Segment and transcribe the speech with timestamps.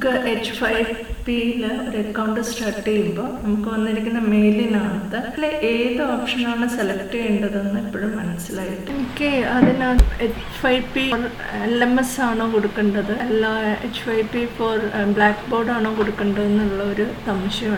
[0.00, 0.92] നമുക്ക് H five
[1.26, 8.86] പിയിൽ ഒരു അക്കൗണ്ട് സ്റ്റാർട്ട് ചെയ്യുമ്പോൾ നമുക്ക് വന്നിരിക്കുന്ന മെയിലിനകത്ത് അതിൽ ഏത് ഓപ്ഷനാണ് സെലക്ട് ചെയ്യേണ്ടതെന്ന് എപ്പോഴും മനസ്സിലായിട്ട്.
[8.94, 11.04] എനിക്ക് അതിനകത്ത് H five P
[11.66, 13.12] L M S ആണോ കൊടുക്കേണ്ടത്?
[13.26, 13.46] അല്ല
[13.86, 14.78] H five P four
[15.52, 17.76] blackboard ആണോ കൊടുക്കേണ്ടതെന്നുള്ള ഒരു സംശയമുണ്ട്.